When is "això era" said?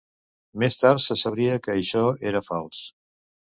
1.83-2.45